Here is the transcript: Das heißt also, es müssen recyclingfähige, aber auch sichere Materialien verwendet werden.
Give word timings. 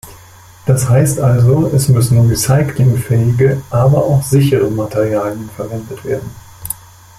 Das 0.65 0.89
heißt 0.89 1.19
also, 1.19 1.67
es 1.67 1.87
müssen 1.89 2.27
recyclingfähige, 2.27 3.61
aber 3.69 4.03
auch 4.03 4.23
sichere 4.23 4.71
Materialien 4.71 5.47
verwendet 5.55 6.03
werden. 6.03 6.27